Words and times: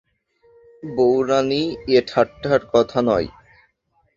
বউরানী, 0.83 1.63
এ 1.89 1.97
ঠাট্টার 2.07 2.61
কথা 2.73 2.99
নয়। 3.01 3.27